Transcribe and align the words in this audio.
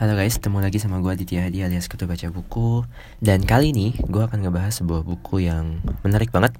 Halo 0.00 0.16
guys, 0.16 0.40
ketemu 0.40 0.64
lagi 0.64 0.80
sama 0.80 0.96
gue 1.04 1.12
Aditya 1.12 1.44
Hadi 1.44 1.60
alias 1.60 1.84
Ketua 1.84 2.08
Baca 2.08 2.32
Buku. 2.32 2.88
Dan 3.20 3.44
kali 3.44 3.76
ini 3.76 3.92
gue 4.00 4.24
akan 4.24 4.40
ngebahas 4.40 4.80
sebuah 4.80 5.04
buku 5.04 5.44
yang 5.44 5.84
menarik 6.00 6.32
banget. 6.32 6.56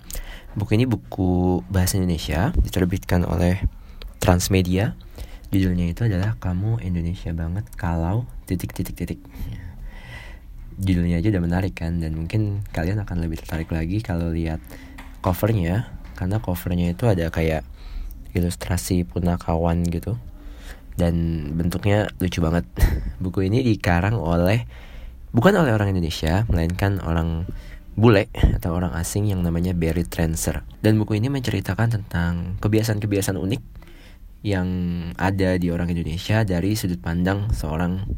Buku 0.53 0.77
ini 0.77 0.85
buku 0.85 1.65
bahasa 1.73 1.97
Indonesia 1.97 2.53
Diterbitkan 2.53 3.25
oleh 3.25 3.65
Transmedia. 4.21 4.93
Judulnya 5.49 5.89
itu 5.89 6.05
adalah 6.05 6.37
Kamu 6.37 6.85
Indonesia 6.85 7.33
Banget 7.33 7.65
Kalau 7.81 8.29
titik-titik-titik 8.45 9.25
Judulnya 10.81 11.21
aja 11.21 11.29
udah 11.29 11.45
menarik 11.45 11.77
kan 11.77 12.01
Dan 12.01 12.17
mungkin 12.17 12.65
kalian 12.73 13.05
akan 13.05 13.21
lebih 13.21 13.45
tertarik 13.45 13.69
lagi 13.69 14.01
kalau 14.01 14.33
lihat 14.33 14.65
covernya 15.21 15.93
Karena 16.17 16.41
covernya 16.41 16.97
itu 16.97 17.05
ada 17.05 17.29
kayak 17.29 17.63
ilustrasi 18.33 19.05
punakawan 19.05 19.83
gitu 19.91 20.17
dan 21.01 21.15
bentuknya 21.57 22.13
lucu 22.21 22.45
banget. 22.45 22.69
Buku 23.25 23.49
ini 23.49 23.65
dikarang 23.65 24.21
oleh 24.21 24.69
bukan 25.33 25.57
oleh 25.57 25.73
orang 25.73 25.97
Indonesia, 25.97 26.45
melainkan 26.53 27.01
orang 27.01 27.49
bule 27.97 28.29
atau 28.33 28.77
orang 28.77 28.93
asing 28.97 29.33
yang 29.33 29.41
namanya 29.41 29.73
Barry 29.73 30.07
Transer. 30.07 30.63
Dan 30.81 30.97
buku 30.97 31.21
ini 31.21 31.29
menceritakan 31.29 32.01
tentang 32.01 32.57
kebiasaan-kebiasaan 32.63 33.37
unik 33.37 33.63
yang 34.41 34.69
ada 35.21 35.61
di 35.61 35.69
orang 35.69 35.93
Indonesia 35.93 36.47
dari 36.49 36.73
sudut 36.73 36.97
pandang 37.03 37.53
seorang 37.53 38.09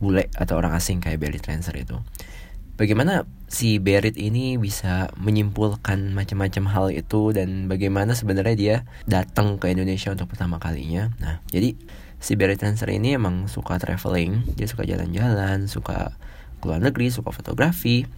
bule 0.00 0.32
atau 0.34 0.56
orang 0.56 0.72
asing 0.74 0.98
kayak 0.98 1.20
Barry 1.20 1.38
Transer 1.38 1.76
itu. 1.76 2.00
Bagaimana 2.80 3.28
si 3.44 3.76
Berit 3.76 4.16
ini 4.16 4.56
bisa 4.56 5.12
menyimpulkan 5.20 6.16
macam-macam 6.16 6.64
hal 6.72 6.86
itu 6.88 7.36
dan 7.36 7.68
bagaimana 7.68 8.16
sebenarnya 8.16 8.56
dia 8.56 8.76
datang 9.04 9.60
ke 9.60 9.68
Indonesia 9.68 10.08
untuk 10.08 10.32
pertama 10.32 10.56
kalinya. 10.56 11.12
Nah, 11.20 11.44
jadi 11.52 11.76
si 12.16 12.40
Barry 12.40 12.56
Transer 12.56 12.88
ini 12.88 13.20
emang 13.20 13.52
suka 13.52 13.76
traveling, 13.76 14.56
dia 14.56 14.64
suka 14.64 14.88
jalan-jalan, 14.88 15.68
suka 15.68 16.16
keluar 16.64 16.80
negeri, 16.80 17.12
suka 17.12 17.36
fotografi. 17.36 18.08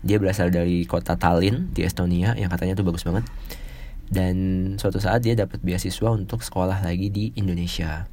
Dia 0.00 0.16
berasal 0.16 0.48
dari 0.48 0.88
kota 0.88 1.20
Tallinn 1.20 1.68
di 1.76 1.84
Estonia 1.84 2.32
yang 2.40 2.48
katanya 2.48 2.80
tuh 2.80 2.88
bagus 2.88 3.04
banget. 3.04 3.28
Dan 4.08 4.36
suatu 4.80 4.96
saat 4.96 5.20
dia 5.20 5.36
dapat 5.36 5.60
beasiswa 5.60 6.08
untuk 6.08 6.40
sekolah 6.40 6.80
lagi 6.80 7.12
di 7.12 7.36
Indonesia. 7.36 8.08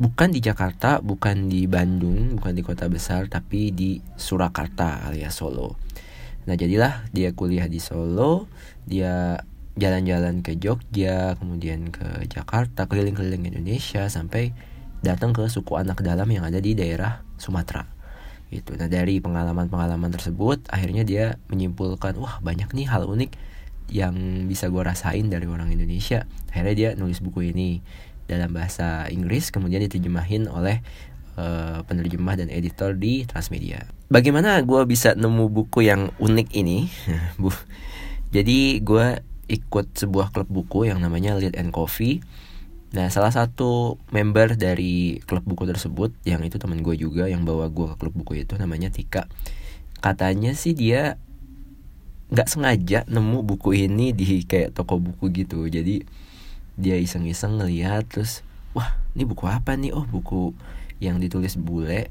Bukan 0.00 0.32
di 0.32 0.40
Jakarta, 0.40 1.04
bukan 1.04 1.52
di 1.52 1.68
Bandung, 1.68 2.40
bukan 2.40 2.56
di 2.56 2.64
kota 2.64 2.88
besar, 2.88 3.28
tapi 3.28 3.72
di 3.76 4.00
Surakarta 4.16 5.04
alias 5.04 5.36
Solo. 5.36 5.76
Nah 6.48 6.56
jadilah 6.56 7.06
dia 7.12 7.36
kuliah 7.36 7.68
di 7.68 7.76
Solo, 7.76 8.48
dia 8.88 9.44
jalan-jalan 9.76 10.40
ke 10.40 10.56
Jogja, 10.56 11.36
kemudian 11.36 11.92
ke 11.92 12.24
Jakarta, 12.28 12.88
keliling-keliling 12.88 13.52
Indonesia 13.52 14.08
sampai 14.08 14.52
datang 15.04 15.36
ke 15.36 15.44
suku 15.48 15.76
anak 15.76 16.00
dalam 16.00 16.28
yang 16.28 16.44
ada 16.48 16.60
di 16.60 16.72
daerah 16.72 17.24
Sumatera. 17.36 17.84
Itu. 18.52 18.76
Nah, 18.76 18.88
dari 18.88 19.16
pengalaman-pengalaman 19.20 20.12
tersebut 20.12 20.68
akhirnya 20.68 21.08
dia 21.08 21.40
menyimpulkan, 21.48 22.20
wah 22.20 22.36
banyak 22.44 22.68
nih 22.76 22.88
hal 22.88 23.08
unik 23.08 23.32
yang 23.92 24.16
bisa 24.48 24.72
gue 24.72 24.80
rasain 24.84 25.28
dari 25.28 25.44
orang 25.48 25.72
Indonesia. 25.72 26.24
Akhirnya 26.52 26.74
dia 26.76 26.90
nulis 26.96 27.20
buku 27.20 27.52
ini 27.52 27.80
dalam 28.32 28.56
bahasa 28.56 29.04
Inggris 29.12 29.52
kemudian 29.52 29.84
diterjemahin 29.84 30.48
oleh 30.48 30.80
uh, 31.36 31.84
penerjemah 31.84 32.40
dan 32.40 32.48
editor 32.48 32.96
di 32.96 33.28
Transmedia. 33.28 33.88
Bagaimana 34.12 34.60
gue 34.64 34.82
bisa 34.88 35.16
nemu 35.16 35.48
buku 35.48 35.84
yang 35.84 36.12
unik 36.20 36.48
ini? 36.52 36.88
Bu, 37.40 37.52
jadi 38.32 38.80
gue 38.80 39.20
ikut 39.52 39.86
sebuah 39.96 40.32
klub 40.32 40.48
buku 40.48 40.88
yang 40.88 41.00
namanya 41.00 41.36
Lead 41.36 41.56
and 41.56 41.72
Coffee. 41.72 42.24
Nah, 42.92 43.08
salah 43.08 43.32
satu 43.32 43.96
member 44.12 44.52
dari 44.52 45.16
klub 45.24 45.44
buku 45.48 45.64
tersebut, 45.64 46.12
yang 46.28 46.44
itu 46.44 46.60
teman 46.60 46.84
gue 46.84 46.92
juga 46.96 47.24
yang 47.24 47.44
bawa 47.48 47.72
gue 47.72 47.88
ke 47.88 47.96
klub 47.96 48.12
buku 48.12 48.44
itu 48.44 48.56
namanya 48.60 48.92
Tika. 48.92 49.28
Katanya 50.04 50.52
sih 50.52 50.76
dia 50.76 51.16
nggak 52.32 52.48
sengaja 52.48 53.04
nemu 53.08 53.44
buku 53.44 53.76
ini 53.76 54.12
di 54.12 54.44
kayak 54.44 54.76
toko 54.76 55.00
buku 55.00 55.32
gitu. 55.32 55.64
Jadi 55.68 56.04
dia 56.78 56.96
iseng-iseng 56.96 57.60
ngeliat 57.60 58.08
terus, 58.08 58.46
wah 58.72 58.96
ini 59.12 59.28
buku 59.28 59.44
apa 59.48 59.76
nih? 59.76 59.92
Oh 59.92 60.04
buku 60.04 60.56
yang 61.02 61.18
ditulis 61.18 61.58
bule 61.58 62.08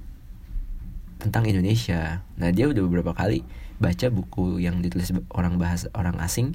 tentang 1.22 1.46
Indonesia. 1.46 2.26
Nah 2.38 2.50
dia 2.50 2.68
udah 2.68 2.82
beberapa 2.86 3.14
kali 3.14 3.46
baca 3.82 4.08
buku 4.14 4.62
yang 4.62 4.82
ditulis 4.86 5.10
orang 5.34 5.58
bahasa 5.58 5.90
orang 5.98 6.22
asing 6.22 6.54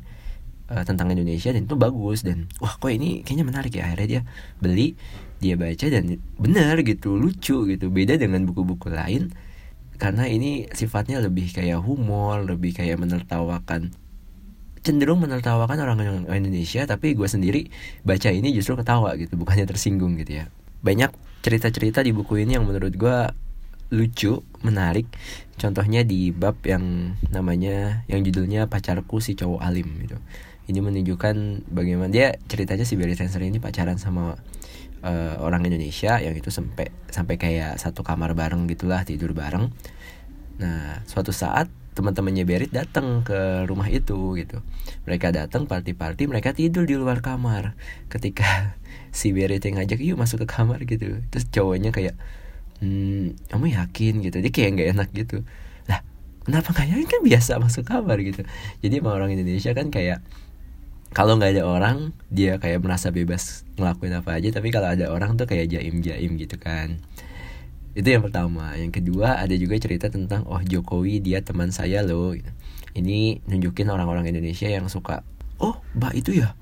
uh, 0.71 0.87
tentang 0.87 1.11
Indonesia 1.11 1.51
dan 1.51 1.67
itu 1.67 1.75
bagus 1.75 2.23
dan 2.23 2.47
wah 2.63 2.79
kok 2.79 2.91
ini 2.91 3.27
kayaknya 3.27 3.47
menarik 3.47 3.73
ya 3.75 3.91
akhirnya 3.91 4.07
dia 4.07 4.23
beli 4.63 4.95
dia 5.43 5.59
baca 5.59 5.87
dan 5.91 6.23
benar 6.39 6.81
gitu 6.87 7.19
lucu 7.19 7.67
gitu 7.67 7.87
beda 7.91 8.17
dengan 8.17 8.47
buku-buku 8.47 8.89
lain 8.89 9.35
karena 9.97 10.29
ini 10.29 10.69
sifatnya 10.73 11.19
lebih 11.19 11.51
kayak 11.51 11.83
humor 11.83 12.45
lebih 12.45 12.77
kayak 12.77 13.01
menertawakan 13.01 13.91
cenderung 14.87 15.19
menertawakan 15.19 15.79
orang 15.83 15.99
Indonesia 16.31 16.87
tapi 16.87 17.19
gue 17.19 17.27
sendiri 17.27 17.67
baca 18.07 18.31
ini 18.31 18.55
justru 18.55 18.79
ketawa 18.79 19.19
gitu 19.19 19.35
bukannya 19.35 19.67
tersinggung 19.67 20.15
gitu 20.23 20.43
ya. 20.43 20.45
Banyak 20.87 21.11
cerita-cerita 21.43 22.07
di 22.07 22.15
buku 22.15 22.47
ini 22.47 22.55
yang 22.55 22.63
menurut 22.63 22.95
gue 22.95 23.17
lucu 23.91 24.43
menarik. 24.63 25.11
Contohnya 25.59 26.07
di 26.07 26.31
bab 26.31 26.63
yang 26.63 27.17
namanya 27.35 28.07
yang 28.07 28.23
judulnya 28.23 28.71
pacarku 28.71 29.19
si 29.19 29.35
cowok 29.35 29.63
alim 29.63 29.89
gitu. 30.07 30.19
Ini 30.67 30.79
menunjukkan 30.83 31.67
bagaimana 31.71 32.11
dia 32.11 32.35
ceritanya 32.51 32.83
si 32.83 32.99
Barry 32.99 33.15
Transer 33.15 33.43
ini 33.43 33.63
pacaran 33.63 33.99
sama 34.03 34.35
uh, 35.07 35.35
orang 35.39 35.63
Indonesia 35.67 36.19
yang 36.19 36.35
itu 36.35 36.51
sampai 36.51 36.91
sampai 37.07 37.39
kayak 37.39 37.79
satu 37.79 38.03
kamar 38.03 38.35
bareng 38.35 38.67
gitulah 38.67 39.07
tidur 39.07 39.31
bareng. 39.31 39.71
Nah 40.59 41.03
suatu 41.07 41.31
saat 41.31 41.71
teman-temannya 41.97 42.45
Berit 42.45 42.71
datang 42.77 43.25
ke 43.25 43.65
rumah 43.65 43.89
itu 43.89 44.37
gitu. 44.37 44.61
Mereka 45.09 45.33
datang 45.33 45.65
party-party 45.65 46.29
mereka 46.29 46.53
tidur 46.53 46.85
di 46.85 46.93
luar 46.93 47.25
kamar. 47.25 47.73
Ketika 48.13 48.77
si 49.19 49.33
Berit 49.33 49.65
yang 49.65 49.81
ngajak 49.81 49.99
yuk 50.05 50.21
masuk 50.21 50.45
ke 50.45 50.47
kamar 50.47 50.85
gitu. 50.85 51.25
Terus 51.33 51.49
cowoknya 51.49 51.97
kayak 51.97 52.15
hmm, 52.85 53.49
kamu 53.49 53.67
yakin? 53.73 54.21
gitu. 54.21 54.37
Dia 54.45 54.53
kayak 54.53 54.71
nggak 54.77 54.89
enak 54.93 55.09
gitu. 55.17 55.41
Lah 55.89 56.05
kenapa 56.45 56.77
nggak 56.77 56.87
yakin? 56.93 57.07
Kan 57.09 57.21
biasa 57.25 57.53
masuk 57.57 57.89
kamar 57.89 58.21
gitu. 58.21 58.45
Jadi 58.85 58.95
emang 59.01 59.17
orang 59.17 59.33
Indonesia 59.33 59.73
kan 59.73 59.89
kayak 59.89 60.21
kalau 61.17 61.41
nggak 61.41 61.57
ada 61.57 61.65
orang 61.65 62.13
dia 62.29 62.61
kayak 62.61 62.85
merasa 62.85 63.09
bebas 63.09 63.65
ngelakuin 63.81 64.21
apa 64.21 64.37
aja. 64.37 64.53
Tapi 64.53 64.69
kalau 64.69 64.93
ada 64.93 65.09
orang 65.09 65.41
tuh 65.41 65.49
kayak 65.49 65.73
jaim 65.73 66.05
jaim 66.05 66.37
gitu 66.37 66.61
kan 66.61 67.01
itu 67.97 68.09
yang 68.13 68.23
pertama. 68.29 68.77
Yang 68.77 69.01
kedua 69.01 69.41
ada 69.41 69.57
juga 69.57 69.81
cerita 69.81 70.13
tentang 70.13 70.45
oh 70.45 70.61
Jokowi 70.61 71.25
dia 71.25 71.41
teman 71.41 71.73
saya 71.73 72.05
loh. 72.05 72.37
Ini 72.93 73.41
nunjukin 73.49 73.89
orang-orang 73.89 74.29
Indonesia 74.29 74.69
yang 74.69 74.93
suka 74.93 75.25
oh 75.57 75.81
mbak 75.97 76.13
itu 76.13 76.37
ya? 76.37 76.53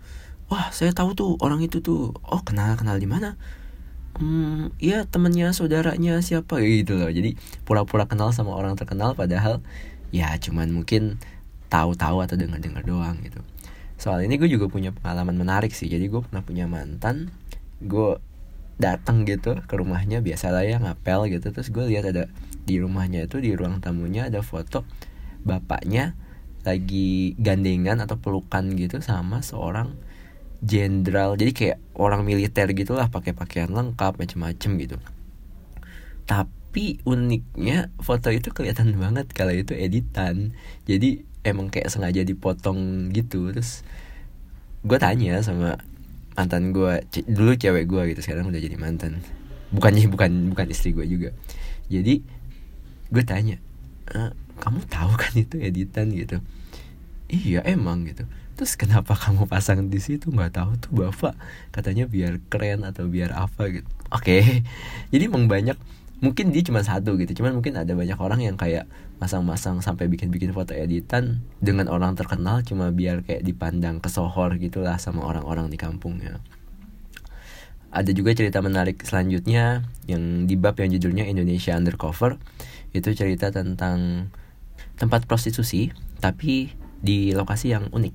Wah 0.47 0.71
saya 0.71 0.95
tahu 0.95 1.19
tuh 1.19 1.31
orang 1.43 1.59
itu 1.67 1.83
tuh. 1.83 2.15
Oh 2.23 2.39
kenal 2.47 2.79
kenal 2.79 3.03
di 3.03 3.11
mana? 3.11 3.35
Hmm 4.15 4.71
iya 4.79 5.03
temennya 5.11 5.51
saudaranya 5.51 6.23
siapa? 6.23 6.63
Gitu 6.63 6.95
loh. 6.95 7.11
Jadi 7.11 7.35
pura-pura 7.67 8.07
kenal 8.07 8.31
sama 8.31 8.55
orang 8.55 8.79
terkenal 8.79 9.19
padahal 9.19 9.59
ya 10.15 10.31
cuman 10.39 10.71
mungkin 10.71 11.19
tahu-tahu 11.67 12.23
atau 12.23 12.39
dengar-dengar 12.39 12.87
doang 12.87 13.19
gitu. 13.27 13.43
Soal 13.99 14.23
ini 14.23 14.39
gue 14.39 14.47
juga 14.47 14.71
punya 14.71 14.95
pengalaman 14.95 15.35
menarik 15.35 15.75
sih. 15.75 15.91
Jadi 15.91 16.07
gue 16.07 16.23
pernah 16.23 16.47
punya 16.47 16.71
mantan 16.71 17.35
gue 17.83 18.23
datang 18.77 19.23
gitu 19.25 19.63
ke 19.65 19.75
rumahnya 19.79 20.19
biasa 20.21 20.51
lah 20.51 20.67
ya 20.67 20.83
ngapel 20.83 21.31
gitu. 21.31 21.55
Terus 21.55 21.71
gue 21.71 21.85
lihat 21.91 22.11
ada 22.11 22.27
di 22.65 22.81
rumahnya 22.81 23.29
itu 23.29 23.39
di 23.39 23.53
ruang 23.53 23.79
tamunya 23.79 24.33
ada 24.33 24.41
foto 24.41 24.83
bapaknya 25.45 26.17
lagi 26.65 27.37
gandengan 27.37 28.01
atau 28.01 28.17
pelukan 28.17 28.73
gitu 28.75 29.05
sama 29.05 29.45
seorang 29.45 29.93
jenderal. 30.65 31.37
Jadi 31.37 31.53
kayak 31.53 31.79
orang 31.95 32.25
militer 32.25 32.73
gitulah 32.73 33.13
pakai 33.13 33.37
pakaian 33.37 33.69
lengkap 33.69 34.17
macam-macam 34.17 34.71
gitu. 34.81 34.97
Tapi 36.25 37.05
uniknya 37.05 37.93
foto 38.01 38.33
itu 38.33 38.49
kelihatan 38.51 38.97
banget 38.97 39.29
kalau 39.37 39.53
itu 39.53 39.77
editan. 39.77 40.57
Jadi 40.89 41.23
emang 41.45 41.69
kayak 41.69 41.93
sengaja 41.93 42.25
dipotong 42.25 43.13
gitu. 43.13 43.53
Terus 43.53 43.85
gue 44.81 44.97
tanya 44.97 45.45
sama 45.45 45.77
mantan 46.35 46.75
gue 46.75 47.07
dulu 47.31 47.55
cewek 47.55 47.87
gue 47.87 48.03
gitu 48.15 48.21
sekarang 48.23 48.51
udah 48.51 48.61
jadi 48.61 48.77
mantan. 48.79 49.23
Bukannya 49.75 50.07
bukan 50.11 50.55
bukan 50.55 50.67
istri 50.71 50.95
gue 50.95 51.07
juga. 51.07 51.31
Jadi 51.91 52.23
gue 53.11 53.23
tanya 53.27 53.57
e, 54.11 54.35
kamu 54.59 54.81
tahu 54.91 55.13
kan 55.19 55.33
itu 55.35 55.57
editan 55.59 56.11
gitu? 56.11 56.43
Iya 57.31 57.63
emang 57.67 58.07
gitu. 58.07 58.27
Terus 58.55 58.79
kenapa 58.79 59.19
kamu 59.19 59.51
pasang 59.51 59.91
di 59.91 59.99
situ? 59.99 60.31
Nggak 60.31 60.59
tahu 60.59 60.71
tuh 60.79 60.93
bapak. 60.95 61.35
Katanya 61.75 62.07
biar 62.07 62.39
keren 62.47 62.87
atau 62.87 63.11
biar 63.11 63.35
apa 63.35 63.71
gitu. 63.71 63.87
Oke. 64.15 64.43
Okay. 64.43 64.43
jadi 65.15 65.27
emang 65.27 65.51
banyak 65.51 65.79
mungkin 66.25 66.57
dia 66.57 66.65
cuma 66.65 66.81
satu 66.81 67.21
gitu 67.21 67.45
cuman 67.45 67.61
mungkin 67.61 67.77
ada 67.77 67.93
banyak 67.93 68.17
orang 68.17 68.41
yang 68.41 68.57
kayak 68.57 68.89
masang-masang 69.21 69.85
sampai 69.85 70.09
bikin-bikin 70.09 70.57
foto 70.57 70.73
editan 70.73 71.45
dengan 71.61 71.93
orang 71.93 72.17
terkenal 72.17 72.65
cuma 72.65 72.89
biar 72.89 73.21
kayak 73.29 73.45
dipandang 73.45 74.01
kesohor 74.01 74.57
gitulah 74.57 74.97
sama 74.97 75.21
orang-orang 75.29 75.69
di 75.69 75.77
kampungnya 75.77 76.41
ada 77.95 78.11
juga 78.11 78.35
cerita 78.35 78.59
menarik 78.59 78.99
selanjutnya 79.07 79.87
yang 80.11 80.51
di 80.51 80.59
bab 80.59 80.75
yang 80.83 80.91
judulnya 80.99 81.31
Indonesia 81.31 81.79
Undercover. 81.79 82.43
Itu 82.91 83.15
cerita 83.15 83.55
tentang 83.55 84.29
tempat 84.99 85.31
prostitusi 85.31 85.95
tapi 86.19 86.75
di 86.99 87.31
lokasi 87.31 87.71
yang 87.71 87.87
unik 87.95 88.15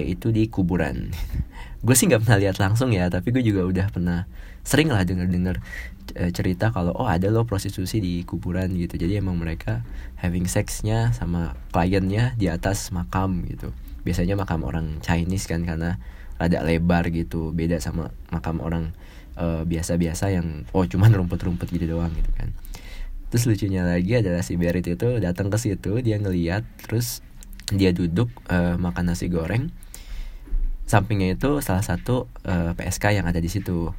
yaitu 0.00 0.32
di 0.32 0.48
kuburan. 0.48 1.12
Gue 1.84 1.92
sih 1.92 2.08
nggak 2.08 2.24
pernah 2.24 2.40
lihat 2.40 2.56
langsung 2.56 2.88
ya 2.90 3.06
tapi 3.12 3.30
gue 3.30 3.44
juga 3.44 3.62
udah 3.62 3.86
pernah 3.94 4.26
sering 4.68 4.92
lah 4.92 5.00
denger 5.08 5.32
dengar 5.32 5.56
e, 6.12 6.28
cerita 6.28 6.68
kalau 6.68 6.92
oh 6.92 7.08
ada 7.08 7.32
loh 7.32 7.48
prostitusi 7.48 8.04
di 8.04 8.20
kuburan 8.28 8.68
gitu. 8.76 9.00
Jadi 9.00 9.16
emang 9.16 9.40
mereka 9.40 9.80
having 10.20 10.44
sexnya 10.44 11.16
sama 11.16 11.56
kliennya 11.72 12.36
di 12.36 12.52
atas 12.52 12.92
makam 12.92 13.48
gitu. 13.48 13.72
Biasanya 14.04 14.36
makam 14.36 14.68
orang 14.68 15.00
Chinese 15.00 15.48
kan 15.48 15.64
karena 15.64 15.96
rada 16.36 16.60
lebar 16.62 17.08
gitu 17.08 17.50
beda 17.50 17.80
sama 17.80 18.12
makam 18.28 18.60
orang 18.60 18.94
uh, 19.40 19.64
biasa-biasa 19.64 20.30
yang 20.36 20.68
oh 20.76 20.84
cuman 20.84 21.16
rumput-rumput 21.16 21.72
gitu 21.72 21.88
doang 21.88 22.12
gitu 22.12 22.30
kan. 22.36 22.52
Terus 23.32 23.44
lucunya 23.48 23.84
lagi 23.88 24.20
adalah 24.20 24.44
si 24.44 24.60
Berit 24.60 24.84
itu 24.84 25.08
datang 25.20 25.48
ke 25.48 25.56
situ 25.56 26.00
dia 26.04 26.20
ngeliat 26.20 26.64
terus 26.84 27.24
dia 27.68 27.92
duduk 27.92 28.28
uh, 28.52 28.76
makan 28.76 29.12
nasi 29.12 29.32
goreng. 29.32 29.72
Sampingnya 30.88 31.36
itu 31.36 31.60
salah 31.60 31.84
satu 31.84 32.32
uh, 32.48 32.72
PSK 32.72 33.20
yang 33.20 33.28
ada 33.28 33.40
di 33.40 33.52
situ 33.52 33.92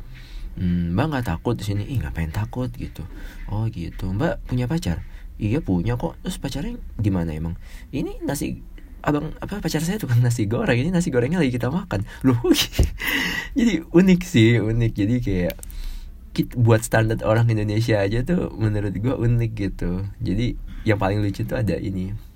hmm, 0.60 0.94
mbak 0.94 1.06
nggak 1.10 1.26
takut 1.26 1.56
di 1.56 1.64
sini? 1.64 1.84
Ih 1.88 2.04
ngapain 2.04 2.30
takut 2.30 2.70
gitu. 2.76 3.08
Oh 3.48 3.66
gitu. 3.72 4.12
Mbak 4.12 4.46
punya 4.46 4.68
pacar? 4.68 5.02
Iya 5.40 5.64
punya 5.64 5.96
kok. 5.96 6.20
Terus 6.22 6.38
pacarnya 6.38 6.76
di 7.00 7.10
mana 7.10 7.32
emang? 7.32 7.56
Ini 7.90 8.22
nasi 8.28 8.60
abang 9.00 9.32
apa 9.40 9.64
pacar 9.64 9.80
saya 9.80 9.98
tukang 9.98 10.20
nasi 10.20 10.46
goreng. 10.46 10.76
Ini 10.76 10.92
nasi 10.92 11.10
gorengnya 11.10 11.40
lagi 11.40 11.56
kita 11.56 11.72
makan. 11.72 12.04
Loh 12.28 12.38
jadi 13.58 13.88
unik 13.88 14.22
sih 14.28 14.60
unik. 14.60 14.92
Jadi 14.94 15.16
kayak 15.24 15.56
kita, 16.36 16.54
buat 16.60 16.84
standar 16.86 17.24
orang 17.26 17.50
Indonesia 17.50 17.98
aja 17.98 18.22
tuh 18.22 18.52
menurut 18.54 18.94
gue 18.94 19.16
unik 19.16 19.52
gitu. 19.56 20.06
Jadi 20.20 20.60
yang 20.84 21.00
paling 21.00 21.24
lucu 21.24 21.44
tuh 21.44 21.60
ada 21.60 21.76
ini 21.76 22.29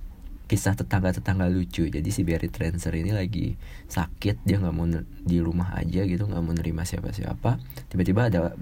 kisah 0.53 0.77
tetangga-tetangga 0.77 1.49
lucu. 1.49 1.89
Jadi 1.89 2.09
si 2.13 2.21
Barry 2.21 2.45
Transer 2.45 2.93
ini 2.93 3.09
lagi 3.09 3.57
sakit 3.89 4.45
dia 4.45 4.61
nggak 4.61 4.75
mau 4.77 4.85
di 5.25 5.41
rumah 5.41 5.73
aja 5.73 6.05
gitu 6.05 6.29
nggak 6.29 6.41
mau 6.45 6.53
nerima 6.53 6.85
siapa-siapa. 6.85 7.57
Tiba-tiba 7.89 8.29
ada 8.29 8.53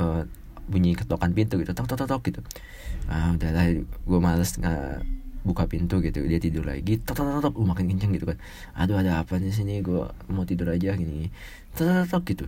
uh, 0.00 0.24
bunyi 0.64 0.96
ketokan 0.96 1.36
pintu 1.36 1.60
gitu 1.60 1.76
tok 1.76 1.92
tok 1.92 2.08
tok 2.08 2.24
gitu. 2.24 2.40
Ah 3.12 3.36
udahlah 3.36 3.68
gue 3.84 4.20
males 4.24 4.56
nggak 4.56 5.04
buka 5.44 5.68
pintu 5.68 6.00
gitu. 6.00 6.24
Dia 6.24 6.40
tidur 6.40 6.64
lagi 6.64 6.96
tok 7.04 7.20
tok 7.20 7.52
tok 7.52 7.54
uh, 7.60 7.68
makin 7.68 7.92
kenceng 7.92 8.16
gitu 8.16 8.32
kan. 8.32 8.40
Aduh 8.72 8.96
ada 8.96 9.20
apa 9.20 9.36
di 9.36 9.52
sini? 9.52 9.84
Gue 9.84 10.08
mau 10.32 10.48
tidur 10.48 10.72
aja 10.72 10.96
gini. 10.96 11.28
Tok 11.76 11.84
tok 11.84 12.08
tok 12.16 12.22
gitu. 12.32 12.44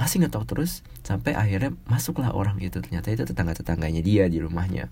Masih 0.00 0.24
ngetok 0.24 0.48
terus 0.48 0.80
sampai 1.04 1.36
akhirnya 1.36 1.76
masuklah 1.84 2.32
orang 2.32 2.56
itu. 2.64 2.80
Ternyata 2.80 3.12
itu 3.12 3.28
tetangga 3.28 3.52
tetangganya 3.52 4.00
dia 4.00 4.24
di 4.32 4.40
rumahnya. 4.40 4.88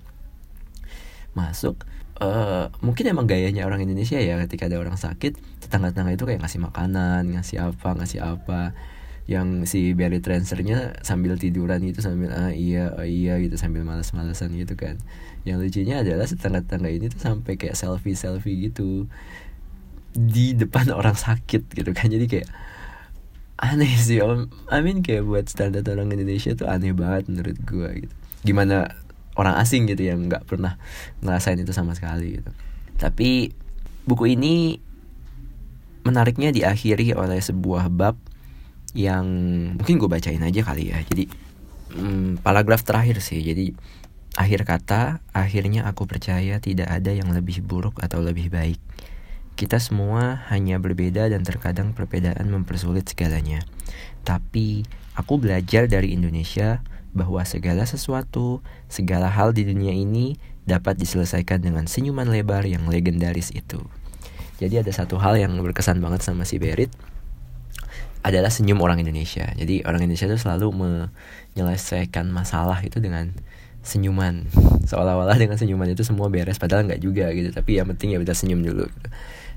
Masuk 1.32 1.88
uh, 2.20 2.68
mungkin 2.84 3.04
emang 3.08 3.26
gayanya 3.26 3.66
orang 3.66 3.82
Indonesia 3.82 4.20
ya 4.20 4.36
ketika 4.46 4.68
ada 4.68 4.76
orang 4.76 4.94
sakit 5.00 5.40
tetangga 5.64 5.90
tetangga 5.90 6.12
itu 6.14 6.24
kayak 6.28 6.40
ngasih 6.44 6.60
makanan 6.60 7.22
ngasih 7.34 7.56
apa 7.64 7.88
ngasih 7.96 8.20
apa. 8.22 8.76
Yang 9.30 9.70
si 9.70 9.80
Barry 9.94 10.18
Transernya 10.18 10.98
sambil 11.06 11.38
tiduran 11.38 11.78
gitu 11.86 12.02
sambil 12.02 12.34
ah 12.34 12.50
iya 12.50 12.90
oh, 12.98 13.06
iya 13.06 13.38
gitu 13.38 13.54
sambil 13.54 13.86
malas-malasan 13.86 14.50
gitu 14.58 14.74
kan. 14.74 14.98
Yang 15.46 15.70
lucunya 15.70 16.02
adalah 16.02 16.26
tetangga-tetangga 16.26 16.90
ini 16.90 17.06
tuh 17.08 17.20
sampai 17.22 17.54
kayak 17.54 17.78
selfie 17.78 18.18
selfie 18.18 18.70
gitu 18.70 19.06
di 20.10 20.58
depan 20.58 20.90
orang 20.98 21.14
sakit 21.14 21.72
gitu 21.72 21.90
kan. 21.94 22.10
Jadi 22.10 22.26
kayak 22.26 22.48
aneh 23.60 23.92
sih 23.94 24.18
om. 24.18 24.50
I 24.66 24.82
mean 24.82 25.06
kayak 25.06 25.28
buat 25.28 25.46
standar 25.46 25.86
orang 25.86 26.10
Indonesia 26.10 26.56
tuh 26.56 26.66
aneh 26.66 26.90
banget 26.90 27.30
menurut 27.30 27.58
gue 27.62 27.88
gitu. 28.08 28.14
Gimana 28.42 28.90
orang 29.40 29.56
asing 29.56 29.88
gitu 29.88 30.04
yang 30.04 30.28
nggak 30.28 30.44
pernah 30.44 30.76
ngerasain 31.24 31.56
itu 31.56 31.72
sama 31.72 31.96
sekali 31.96 32.36
gitu. 32.36 32.52
Tapi 33.00 33.48
buku 34.04 34.36
ini 34.36 34.76
menariknya 36.04 36.52
diakhiri 36.52 37.16
oleh 37.16 37.40
sebuah 37.40 37.88
bab 37.88 38.16
yang 38.92 39.24
mungkin 39.80 39.96
gue 39.96 40.08
bacain 40.10 40.42
aja 40.44 40.60
kali 40.60 40.92
ya. 40.92 41.00
Jadi 41.00 41.24
hmm, 41.96 42.44
paragraf 42.44 42.84
terakhir 42.84 43.24
sih. 43.24 43.40
Jadi 43.40 43.72
akhir 44.36 44.68
kata 44.68 45.24
akhirnya 45.34 45.88
aku 45.88 46.06
percaya 46.06 46.60
tidak 46.60 46.92
ada 46.92 47.10
yang 47.10 47.32
lebih 47.32 47.64
buruk 47.64 47.98
atau 48.04 48.20
lebih 48.20 48.52
baik. 48.52 48.78
Kita 49.56 49.76
semua 49.76 50.48
hanya 50.48 50.80
berbeda 50.80 51.28
dan 51.28 51.44
terkadang 51.44 51.92
perbedaan 51.92 52.48
mempersulit 52.48 53.04
segalanya. 53.08 53.60
Tapi 54.24 54.84
aku 55.16 55.36
belajar 55.36 55.84
dari 55.84 56.16
Indonesia 56.16 56.80
bahwa 57.10 57.42
segala 57.42 57.82
sesuatu 57.86 58.62
segala 58.86 59.26
hal 59.26 59.50
di 59.50 59.66
dunia 59.66 59.90
ini 59.90 60.38
dapat 60.64 60.98
diselesaikan 60.98 61.58
dengan 61.62 61.90
senyuman 61.90 62.30
lebar 62.30 62.62
yang 62.66 62.86
legendaris 62.86 63.50
itu 63.50 63.82
jadi 64.60 64.84
ada 64.84 64.92
satu 64.92 65.16
hal 65.16 65.40
yang 65.40 65.56
berkesan 65.64 66.04
banget 66.04 66.20
sama 66.20 66.44
si 66.44 66.60
Berit 66.60 66.92
adalah 68.20 68.52
senyum 68.52 68.76
orang 68.84 69.00
Indonesia. 69.00 69.48
Jadi 69.56 69.80
orang 69.88 70.04
Indonesia 70.04 70.28
itu 70.28 70.36
selalu 70.36 70.68
menyelesaikan 70.76 72.28
masalah 72.28 72.76
itu 72.84 73.00
dengan 73.00 73.32
senyuman. 73.80 74.44
Seolah-olah 74.90 75.40
dengan 75.40 75.56
senyuman 75.56 75.88
itu 75.88 76.04
semua 76.04 76.28
beres 76.28 76.60
padahal 76.60 76.84
nggak 76.84 77.00
juga 77.00 77.32
gitu. 77.32 77.48
Tapi 77.48 77.80
yang 77.80 77.88
penting 77.88 78.12
ya 78.12 78.20
kita 78.20 78.36
senyum 78.36 78.60
dulu. 78.60 78.84
Gitu. 78.84 79.08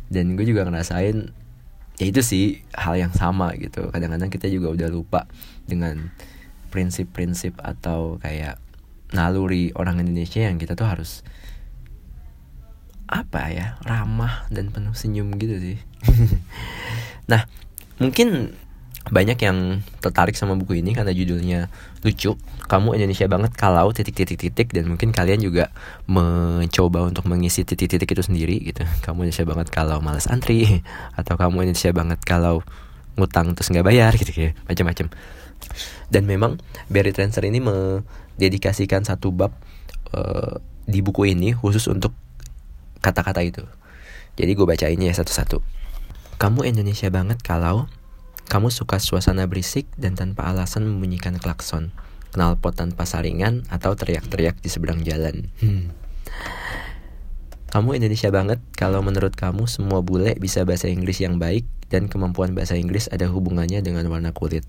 Dan 0.08 0.40
gue 0.40 0.48
juga 0.48 0.64
ngerasain 0.64 1.36
ya 2.00 2.06
itu 2.08 2.24
sih 2.24 2.64
hal 2.72 2.96
yang 2.96 3.12
sama 3.12 3.52
gitu. 3.60 3.92
Kadang-kadang 3.92 4.32
kita 4.32 4.48
juga 4.48 4.72
udah 4.72 4.88
lupa 4.88 5.28
dengan 5.68 6.16
prinsip-prinsip 6.74 7.62
atau 7.62 8.18
kayak 8.18 8.58
naluri 9.14 9.70
orang 9.78 10.02
Indonesia 10.02 10.42
yang 10.42 10.58
kita 10.58 10.74
tuh 10.74 10.90
harus 10.90 11.22
apa 13.06 13.54
ya 13.54 13.78
ramah 13.86 14.50
dan 14.50 14.74
penuh 14.74 14.98
senyum 14.98 15.30
gitu 15.38 15.62
sih. 15.62 15.78
nah 17.32 17.46
mungkin 18.02 18.58
banyak 19.04 19.36
yang 19.44 19.84
tertarik 20.00 20.32
sama 20.34 20.56
buku 20.56 20.80
ini 20.80 20.96
karena 20.96 21.12
judulnya 21.12 21.68
lucu. 22.02 22.40
Kamu 22.72 22.96
Indonesia 22.96 23.28
banget 23.28 23.52
kalau 23.54 23.92
titik-titik-titik 23.92 24.72
dan 24.72 24.88
mungkin 24.88 25.12
kalian 25.12 25.44
juga 25.44 25.76
mencoba 26.08 27.12
untuk 27.12 27.28
mengisi 27.28 27.68
titik-titik 27.68 28.08
itu 28.16 28.24
sendiri 28.24 28.64
gitu. 28.64 28.88
Kamu 29.06 29.28
Indonesia 29.28 29.44
banget 29.44 29.68
kalau 29.70 30.00
malas 30.00 30.32
antri 30.32 30.82
atau 31.20 31.36
kamu 31.36 31.68
Indonesia 31.68 31.92
banget 31.92 32.20
kalau 32.24 32.64
ngutang 33.20 33.54
terus 33.54 33.70
nggak 33.70 33.86
bayar 33.86 34.16
gitu 34.16 34.32
ya 34.32 34.50
macam-macam. 34.66 35.12
Dan 36.10 36.30
memang 36.30 36.62
Barry 36.88 37.12
Transer 37.16 37.46
ini 37.48 37.60
mendedikasikan 37.60 39.04
satu 39.04 39.34
bab 39.34 39.56
uh, 40.14 40.60
di 40.84 41.00
buku 41.00 41.32
ini 41.32 41.56
khusus 41.56 41.88
untuk 41.88 42.12
kata-kata 43.04 43.44
itu. 43.44 43.64
Jadi 44.40 44.52
gue 44.58 44.66
bacainnya 44.66 45.12
ya 45.12 45.16
satu-satu. 45.22 45.62
Kamu 46.42 46.66
Indonesia 46.66 47.08
banget 47.14 47.40
kalau 47.46 47.86
kamu 48.50 48.74
suka 48.74 49.00
suasana 49.00 49.48
berisik 49.48 49.88
dan 49.96 50.18
tanpa 50.18 50.50
alasan 50.50 50.84
membunyikan 50.84 51.40
klakson, 51.40 51.96
knalpot 52.36 52.76
tanpa 52.76 53.08
saringan, 53.08 53.64
atau 53.72 53.96
teriak-teriak 53.96 54.60
di 54.60 54.70
seberang 54.70 55.06
jalan. 55.06 55.48
Hmm. 55.64 55.94
Kamu 57.74 57.98
Indonesia 57.98 58.30
banget 58.30 58.62
kalau 58.78 59.02
menurut 59.02 59.34
kamu 59.34 59.66
semua 59.66 60.06
bule 60.06 60.38
bisa 60.38 60.62
bahasa 60.62 60.86
Inggris 60.86 61.18
yang 61.18 61.42
baik 61.42 61.66
dan 61.90 62.06
kemampuan 62.06 62.54
bahasa 62.54 62.78
Inggris 62.78 63.10
ada 63.10 63.26
hubungannya 63.26 63.82
dengan 63.82 64.06
warna 64.14 64.30
kulit. 64.30 64.62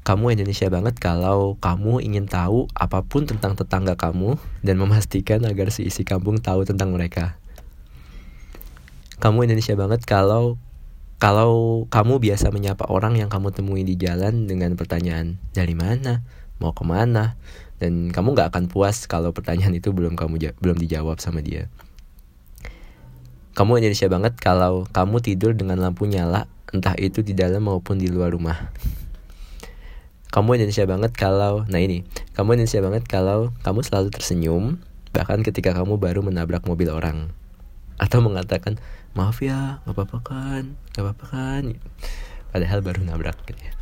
Kamu 0.00 0.32
Indonesia 0.32 0.66
banget 0.72 0.96
kalau 0.96 1.60
kamu 1.60 2.00
ingin 2.00 2.24
tahu 2.24 2.66
apa 2.72 3.04
pun 3.04 3.28
tentang 3.28 3.54
tetangga 3.54 3.94
kamu 3.94 4.40
dan 4.64 4.80
memastikan 4.80 5.44
agar 5.44 5.68
seisi 5.68 6.02
kampung 6.08 6.40
tahu 6.40 6.64
tentang 6.64 6.90
mereka 6.90 7.40
kamu 9.20 9.44
Indonesia 9.44 9.76
banget 9.76 10.00
kalau 10.08 10.56
kalau 11.20 11.84
kamu 11.92 12.24
biasa 12.24 12.48
menyapa 12.48 12.88
orang 12.88 13.20
yang 13.20 13.28
kamu 13.28 13.52
temui 13.52 13.84
di 13.84 13.92
jalan 14.00 14.48
dengan 14.48 14.72
pertanyaan 14.80 15.36
dari 15.52 15.76
mana, 15.76 16.24
mau 16.56 16.72
ke 16.72 16.80
mana, 16.88 17.36
dan 17.76 18.08
kamu 18.08 18.32
gak 18.32 18.56
akan 18.56 18.72
puas 18.72 19.04
kalau 19.04 19.36
pertanyaan 19.36 19.76
itu 19.76 19.92
belum 19.92 20.16
kamu 20.16 20.56
belum 20.56 20.76
dijawab 20.80 21.20
sama 21.20 21.44
dia. 21.44 21.68
Kamu 23.52 23.76
Indonesia 23.76 24.08
banget 24.08 24.40
kalau 24.40 24.88
kamu 24.88 25.20
tidur 25.20 25.52
dengan 25.52 25.84
lampu 25.84 26.08
nyala, 26.08 26.48
entah 26.72 26.96
itu 26.96 27.20
di 27.20 27.36
dalam 27.36 27.68
maupun 27.68 28.00
di 28.00 28.08
luar 28.08 28.32
rumah. 28.32 28.72
Kamu 30.30 30.58
Indonesia 30.58 30.86
banget 30.86 31.12
kalau, 31.18 31.66
nah 31.66 31.82
ini, 31.82 32.06
kamu 32.38 32.58
Indonesia 32.58 32.80
banget 32.82 33.04
kalau 33.10 33.50
kamu 33.66 33.82
selalu 33.82 34.08
tersenyum, 34.14 34.78
bahkan 35.10 35.42
ketika 35.42 35.74
kamu 35.74 35.98
baru 35.98 36.22
menabrak 36.22 36.62
mobil 36.70 36.90
orang. 36.90 37.34
Atau 37.98 38.22
mengatakan, 38.22 38.78
maaf 39.10 39.42
ya 39.42 39.82
nggak 39.82 39.94
apa-apa 39.98 40.18
kan 40.22 40.64
nggak 40.94 41.02
apa-apa 41.02 41.24
kan 41.34 41.64
padahal 42.54 42.78
baru 42.78 43.02
nabrak 43.02 43.34
gitu 43.46 43.58
ya 43.58 43.74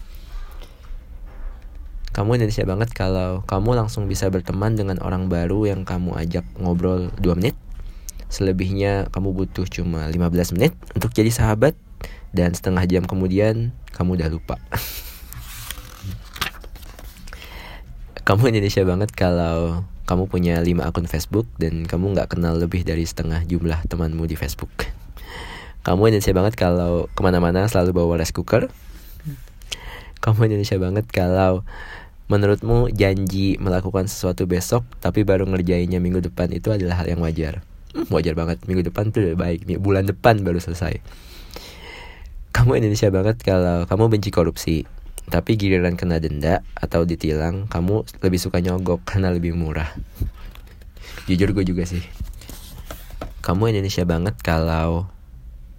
Kamu 2.09 2.35
Indonesia 2.35 2.67
banget 2.67 2.91
kalau 2.97 3.47
kamu 3.47 3.79
langsung 3.79 4.11
bisa 4.11 4.27
berteman 4.27 4.75
dengan 4.75 4.99
orang 5.05 5.31
baru 5.31 5.71
yang 5.71 5.87
kamu 5.87 6.19
ajak 6.19 6.43
ngobrol 6.59 7.15
2 7.23 7.39
menit. 7.39 7.55
Selebihnya 8.27 9.07
kamu 9.15 9.39
butuh 9.39 9.71
cuma 9.71 10.11
15 10.11 10.59
menit 10.59 10.75
untuk 10.99 11.15
jadi 11.15 11.31
sahabat 11.31 11.79
dan 12.35 12.59
setengah 12.59 12.91
jam 12.91 13.07
kemudian 13.07 13.71
kamu 13.95 14.19
udah 14.19 14.35
lupa. 14.35 14.59
kamu 18.29 18.53
Indonesia 18.53 18.85
banget 18.85 19.11
kalau 19.17 19.89
kamu 20.05 20.29
punya 20.29 20.61
5 20.61 20.69
akun 20.85 21.09
Facebook 21.09 21.49
dan 21.57 21.89
kamu 21.89 22.13
nggak 22.13 22.37
kenal 22.37 22.61
lebih 22.61 22.85
dari 22.85 23.09
setengah 23.09 23.41
jumlah 23.49 23.81
temanmu 23.89 24.29
di 24.29 24.37
Facebook. 24.37 24.69
Kamu 25.81 26.13
Indonesia 26.13 26.37
banget 26.37 26.53
kalau 26.61 27.09
ke 27.09 27.21
mana-mana 27.25 27.65
selalu 27.65 27.97
bawa 27.97 28.21
rice 28.21 28.37
cooker 28.37 28.69
kamu 30.19 30.51
Indonesia 30.51 30.77
banget 30.77 31.07
kalau 31.09 31.63
menurutmu 32.29 32.93
janji 32.93 33.57
melakukan 33.57 34.11
sesuatu 34.11 34.45
besok 34.45 34.85
tapi 35.01 35.25
baru 35.25 35.49
ngerjainnya 35.49 35.97
minggu 36.03 36.21
depan 36.21 36.53
itu 36.53 36.69
adalah 36.75 37.01
hal 37.01 37.09
yang 37.09 37.25
wajar. 37.25 37.65
Hmm, 37.97 38.05
wajar 38.13 38.37
banget 38.37 38.61
minggu 38.69 38.85
depan 38.85 39.09
tuh 39.09 39.25
udah 39.25 39.37
baik 39.41 39.65
bulan 39.81 40.05
depan 40.05 40.45
baru 40.45 40.61
selesai. 40.61 41.01
Kamu 42.53 42.77
Indonesia 42.77 43.09
banget 43.09 43.41
kalau 43.41 43.89
kamu 43.89 44.05
benci 44.13 44.29
korupsi 44.35 44.85
tapi 45.29 45.61
giliran 45.61 45.95
kena 45.95 46.21
denda 46.21 46.65
atau 46.73 47.05
ditilang 47.05 47.69
kamu 47.69 48.05
lebih 48.25 48.41
suka 48.41 48.59
nyogok 48.65 49.05
karena 49.05 49.33
lebih 49.33 49.53
murah. 49.53 49.93
Jujur 51.29 51.53
gue 51.53 51.65
juga 51.69 51.85
sih. 51.85 52.01
Kamu 53.45 53.69
Indonesia 53.69 54.05
banget 54.09 54.41
kalau 54.41 55.09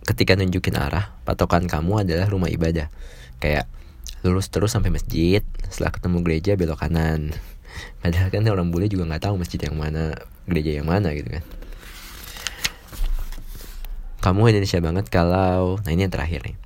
ketika 0.05 0.33
nunjukin 0.37 0.77
arah 0.77 1.13
patokan 1.25 1.65
kamu 1.65 2.05
adalah 2.05 2.29
rumah 2.29 2.49
ibadah. 2.49 2.89
Kayak 3.41 3.69
lurus 4.23 4.51
terus 4.51 4.75
sampai 4.75 4.91
masjid 4.91 5.39
setelah 5.71 5.95
ketemu 5.95 6.17
gereja 6.27 6.51
belok 6.59 6.83
kanan 6.83 7.31
padahal 8.03 8.27
kan 8.27 8.43
orang 8.51 8.67
bule 8.67 8.91
juga 8.91 9.07
nggak 9.07 9.31
tahu 9.31 9.39
masjid 9.39 9.59
yang 9.63 9.79
mana 9.79 10.11
gereja 10.43 10.75
yang 10.75 10.87
mana 10.87 11.15
gitu 11.15 11.39
kan 11.39 11.43
kamu 14.19 14.51
Indonesia 14.51 14.79
banget 14.83 15.05
kalau 15.07 15.79
nah 15.79 15.91
ini 15.95 16.03
yang 16.03 16.11
terakhir 16.11 16.43
nih 16.43 16.57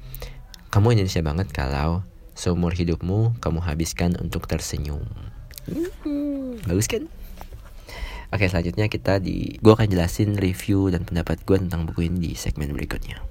kamu 0.73 0.97
Indonesia 0.97 1.21
banget 1.21 1.47
kalau 1.53 2.01
seumur 2.33 2.73
hidupmu 2.73 3.37
kamu 3.37 3.61
habiskan 3.61 4.17
untuk 4.17 4.49
tersenyum. 4.49 5.05
Bagus 6.67 6.89
kan? 6.89 7.07
Oke 8.33 8.49
selanjutnya 8.49 8.89
kita 8.89 9.21
di 9.21 9.61
Gue 9.61 9.77
akan 9.77 9.85
jelasin 9.85 10.33
review 10.41 10.89
dan 10.89 11.05
pendapat 11.05 11.45
gue 11.45 11.57
tentang 11.61 11.85
buku 11.85 12.09
ini 12.09 12.17
di 12.17 12.31
segmen 12.33 12.73
berikutnya. 12.73 13.21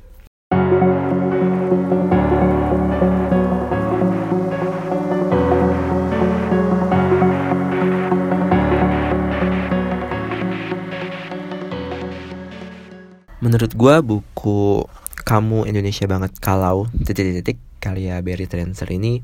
Menurut 13.42 13.74
gue 13.74 13.94
buku 14.06 14.86
kamu 15.26 15.66
Indonesia 15.66 16.06
banget 16.06 16.38
kalau 16.38 16.86
titik-titik 17.02 17.58
karya 17.82 18.22
Barry 18.22 18.46
Transer 18.46 18.86
ini 18.94 19.18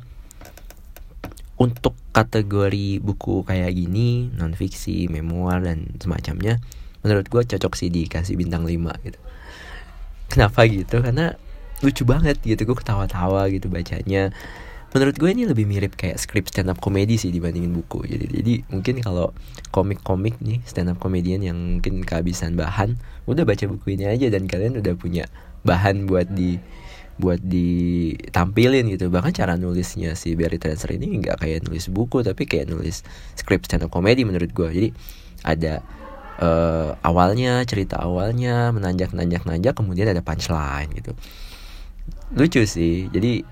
untuk 1.58 1.94
kategori 2.10 2.98
buku 2.98 3.46
kayak 3.46 3.70
gini 3.70 4.34
non 4.34 4.58
fiksi 4.58 5.06
memoir 5.06 5.62
dan 5.62 5.94
semacamnya 6.02 6.58
menurut 7.06 7.30
gue 7.30 7.42
cocok 7.46 7.72
sih 7.78 7.90
dikasih 7.94 8.34
bintang 8.34 8.66
5 8.66 9.06
gitu. 9.06 9.18
Kenapa 10.26 10.66
gitu? 10.66 10.98
Karena 10.98 11.34
lucu 11.78 12.02
banget 12.02 12.42
gitu 12.42 12.66
gue 12.66 12.76
ketawa-tawa 12.78 13.46
gitu 13.54 13.70
bacanya. 13.70 14.34
Menurut 14.88 15.14
gue 15.20 15.30
ini 15.30 15.44
lebih 15.44 15.68
mirip 15.68 15.94
kayak 15.94 16.16
skrip 16.16 16.48
stand 16.48 16.72
up 16.72 16.80
komedi 16.80 17.20
sih 17.20 17.28
dibandingin 17.28 17.76
buku 17.76 18.08
jadi 18.08 18.24
jadi 18.24 18.54
mungkin 18.72 19.04
kalau 19.04 19.36
komik-komik 19.68 20.40
nih 20.40 20.64
stand 20.64 20.88
up 20.88 20.96
komedian 20.96 21.44
yang 21.44 21.76
mungkin 21.76 22.00
kehabisan 22.08 22.56
bahan 22.56 22.96
udah 23.28 23.44
baca 23.44 23.68
buku 23.68 24.00
ini 24.00 24.08
aja 24.08 24.32
dan 24.32 24.48
kalian 24.48 24.80
udah 24.80 24.96
punya 24.96 25.28
bahan 25.60 26.08
buat 26.08 26.32
di 26.32 26.56
buat 27.18 27.42
ditampilin 27.42 28.86
gitu. 28.94 29.10
Bahkan 29.10 29.34
cara 29.34 29.58
nulisnya 29.58 30.14
si 30.14 30.38
Barry 30.38 30.56
Transer 30.62 30.94
ini 30.94 31.18
nggak 31.18 31.42
kayak 31.42 31.66
nulis 31.66 31.90
buku 31.90 32.22
tapi 32.22 32.46
kayak 32.46 32.70
nulis 32.70 33.02
skrip 33.34 33.66
stand 33.66 33.84
up 33.84 33.90
komedi 33.90 34.22
menurut 34.22 34.54
gue 34.54 34.68
jadi 34.70 34.88
ada 35.42 35.82
uh, 36.38 36.94
awalnya 37.02 37.62
cerita 37.66 37.98
awalnya 37.98 38.70
menanjak 38.70 39.10
nanjak 39.10 39.42
nanjak 39.44 39.74
kemudian 39.74 40.06
ada 40.08 40.22
punchline 40.22 40.94
gitu. 40.94 41.12
Lucu 42.38 42.62
sih. 42.64 43.10
Jadi 43.10 43.42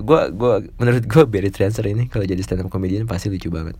gue 0.00 0.20
uh, 0.20 0.28
gue 0.32 0.52
menurut 0.80 1.04
gue 1.04 1.24
Barry 1.28 1.52
Transer 1.52 1.84
ini 1.92 2.08
kalau 2.08 2.24
jadi 2.24 2.40
stand 2.40 2.64
up 2.64 2.72
comedian 2.72 3.04
pasti 3.04 3.28
lucu 3.28 3.52
banget. 3.52 3.76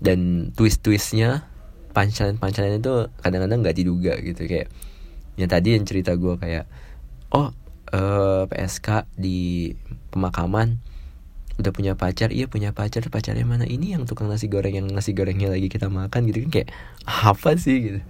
Dan 0.00 0.50
twist 0.56 0.80
twistnya 0.80 1.44
punchline 1.92 2.40
punchline 2.40 2.80
itu 2.80 3.12
kadang-kadang 3.20 3.60
nggak 3.60 3.76
diduga 3.76 4.16
gitu. 4.24 4.48
Kayak 4.48 4.72
yang 5.36 5.48
tadi 5.52 5.76
yang 5.76 5.84
cerita 5.84 6.16
gue 6.16 6.34
kayak 6.40 6.64
oh 7.32 7.50
uh, 7.92 8.44
PSK 8.48 9.08
di 9.16 9.72
pemakaman 10.12 10.80
udah 11.60 11.72
punya 11.72 11.92
pacar? 11.94 12.32
Iya 12.32 12.48
punya 12.48 12.72
pacar. 12.72 13.04
Pacarnya 13.08 13.44
mana? 13.44 13.68
Ini 13.68 13.98
yang 13.98 14.08
tukang 14.08 14.28
nasi 14.28 14.48
goreng 14.48 14.72
yang 14.72 14.88
nasi 14.88 15.12
gorengnya 15.12 15.52
lagi 15.52 15.68
kita 15.68 15.92
makan 15.92 16.28
gitu 16.32 16.48
kan. 16.48 16.50
Kayak 16.50 16.68
apa 17.04 17.50
sih 17.60 17.76
gitu? 17.80 18.00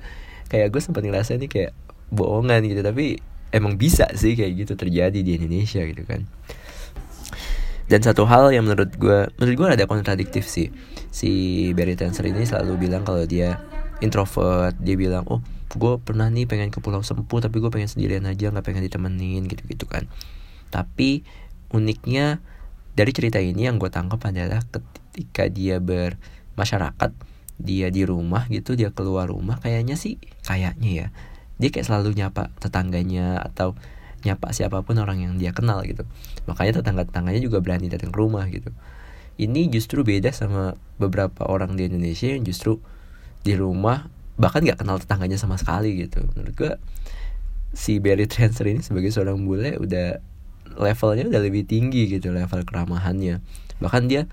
Kayak 0.47 0.69
gue 0.71 0.81
sempat 0.85 1.03
ngerasa 1.03 1.35
ini 1.37 1.51
kayak 1.51 1.75
bohongan 2.15 2.63
gitu. 2.67 2.83
Tapi 2.87 3.19
emang 3.51 3.77
bisa 3.77 4.09
sih 4.15 4.39
kayak 4.39 4.67
gitu 4.67 4.73
terjadi 4.79 5.19
di 5.19 5.39
Indonesia 5.39 5.83
gitu 5.83 6.03
kan. 6.07 6.25
Dan 7.91 8.01
satu 8.01 8.25
hal 8.25 8.55
yang 8.55 8.65
menurut 8.65 8.95
gue 8.97 9.29
menurut 9.37 9.55
gue 9.59 9.69
ada 9.69 9.85
kontradiktif 9.91 10.47
sih. 10.47 10.71
Si 11.13 11.31
Barry 11.77 11.99
Tenser 11.99 12.25
ini 12.25 12.47
selalu 12.47 12.89
bilang 12.89 13.05
kalau 13.05 13.27
dia 13.29 13.61
introvert 14.03 14.75
dia 14.83 14.99
bilang 14.99 15.25
oh 15.31 15.41
gue 15.73 15.97
pernah 16.03 16.29
nih 16.29 16.45
pengen 16.45 16.69
ke 16.69 16.85
Pulau 16.85 17.01
Sempu 17.01 17.41
tapi 17.41 17.63
gue 17.63 17.71
pengen 17.73 17.89
sendirian 17.89 18.29
aja 18.29 18.53
nggak 18.53 18.67
pengen 18.67 18.85
ditemenin 18.85 19.49
gitu 19.49 19.63
gitu 19.65 19.87
kan. 19.89 20.05
Tapi 20.69 21.25
uniknya 21.73 22.45
dari 22.93 23.13
cerita 23.17 23.41
ini 23.41 23.65
yang 23.65 23.81
gue 23.81 23.89
tangkap 23.89 24.21
adalah 24.29 24.61
ketika 24.69 25.49
dia 25.49 25.81
bermasyarakat 25.81 27.11
dia 27.63 27.89
di 27.89 28.03
rumah 28.05 28.45
gitu 28.51 28.75
dia 28.77 28.91
keluar 28.93 29.31
rumah 29.31 29.57
kayaknya 29.63 29.95
sih 29.95 30.19
kayaknya 30.45 30.91
ya 30.91 31.07
dia 31.63 31.71
kayak 31.71 31.87
selalu 31.87 32.19
nyapa 32.19 32.51
tetangganya 32.59 33.39
atau 33.39 33.79
nyapa 34.27 34.51
siapa 34.55 34.83
pun 34.87 34.99
orang 34.99 35.19
yang 35.23 35.35
dia 35.39 35.51
kenal 35.51 35.83
gitu. 35.83 36.07
Makanya 36.47 36.83
tetangga 36.83 37.07
tetangganya 37.07 37.43
juga 37.43 37.59
berani 37.59 37.91
datang 37.91 38.15
ke 38.15 38.19
rumah 38.19 38.47
gitu. 38.51 38.71
Ini 39.39 39.71
justru 39.71 40.07
beda 40.07 40.31
sama 40.31 40.79
beberapa 40.99 41.47
orang 41.47 41.75
di 41.75 41.87
Indonesia 41.91 42.31
yang 42.31 42.47
justru 42.47 42.79
di 43.43 43.55
rumah 43.59 44.07
bahkan 44.41 44.65
nggak 44.65 44.81
kenal 44.81 44.97
tetangganya 44.99 45.37
sama 45.37 45.61
sekali 45.61 46.07
gitu. 46.07 46.25
Menurut 46.35 46.55
gue 46.57 46.73
si 47.77 48.01
Barry 48.01 48.29
Transer 48.29 48.69
ini 48.69 48.81
sebagai 48.81 49.13
seorang 49.13 49.45
bule 49.45 49.77
udah 49.77 50.21
levelnya 50.77 51.29
udah 51.29 51.41
lebih 51.41 51.69
tinggi 51.69 52.09
gitu 52.09 52.33
level 52.33 52.65
keramahannya. 52.65 53.45
Bahkan 53.83 54.03
dia 54.09 54.25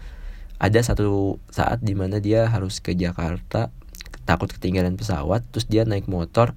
ada 0.60 0.80
satu 0.84 1.40
saat 1.52 1.84
di 1.84 1.96
mana 1.96 2.20
dia 2.20 2.48
harus 2.48 2.84
ke 2.84 2.96
Jakarta 2.96 3.72
takut 4.28 4.52
ketinggalan 4.52 4.96
pesawat 4.96 5.44
terus 5.52 5.68
dia 5.68 5.84
naik 5.84 6.08
motor. 6.08 6.56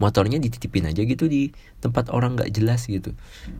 Motornya 0.00 0.40
dititipin 0.40 0.88
aja 0.88 1.04
gitu 1.04 1.28
di 1.28 1.52
tempat 1.84 2.08
orang 2.08 2.32
nggak 2.32 2.56
jelas 2.56 2.88
gitu. 2.88 3.12